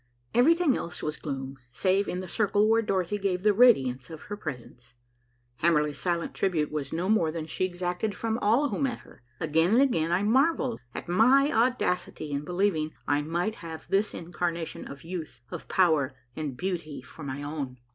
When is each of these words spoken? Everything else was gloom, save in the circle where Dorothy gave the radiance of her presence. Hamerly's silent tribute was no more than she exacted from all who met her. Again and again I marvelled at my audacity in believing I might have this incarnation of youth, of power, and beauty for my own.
Everything 0.33 0.75
else 0.75 1.03
was 1.03 1.15
gloom, 1.15 1.57
save 1.71 2.07
in 2.07 2.21
the 2.21 2.27
circle 2.27 2.67
where 2.67 2.81
Dorothy 2.81 3.19
gave 3.19 3.43
the 3.43 3.53
radiance 3.53 4.09
of 4.09 4.21
her 4.23 4.35
presence. 4.35 4.95
Hamerly's 5.61 5.99
silent 5.99 6.33
tribute 6.33 6.71
was 6.71 6.91
no 6.91 7.07
more 7.07 7.31
than 7.31 7.45
she 7.45 7.65
exacted 7.65 8.15
from 8.15 8.39
all 8.39 8.69
who 8.69 8.81
met 8.81 9.01
her. 9.01 9.21
Again 9.39 9.73
and 9.73 9.81
again 9.83 10.11
I 10.11 10.23
marvelled 10.23 10.79
at 10.95 11.07
my 11.07 11.51
audacity 11.53 12.31
in 12.31 12.43
believing 12.43 12.95
I 13.07 13.21
might 13.21 13.53
have 13.57 13.87
this 13.89 14.15
incarnation 14.15 14.87
of 14.87 15.03
youth, 15.03 15.41
of 15.51 15.67
power, 15.67 16.15
and 16.35 16.57
beauty 16.57 17.03
for 17.03 17.21
my 17.21 17.43
own. 17.43 17.77